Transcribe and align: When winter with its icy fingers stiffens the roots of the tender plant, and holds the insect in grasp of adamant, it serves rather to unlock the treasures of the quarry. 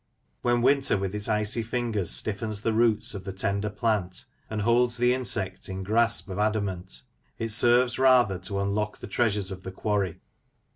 When 0.41 0.63
winter 0.63 0.97
with 0.97 1.13
its 1.13 1.29
icy 1.29 1.61
fingers 1.61 2.09
stiffens 2.09 2.61
the 2.61 2.73
roots 2.73 3.13
of 3.13 3.23
the 3.23 3.31
tender 3.31 3.69
plant, 3.69 4.25
and 4.49 4.63
holds 4.63 4.97
the 4.97 5.13
insect 5.13 5.69
in 5.69 5.83
grasp 5.83 6.27
of 6.29 6.39
adamant, 6.39 7.03
it 7.37 7.51
serves 7.51 7.99
rather 7.99 8.39
to 8.39 8.57
unlock 8.61 8.97
the 8.97 9.05
treasures 9.05 9.51
of 9.51 9.61
the 9.61 9.71
quarry. 9.71 10.19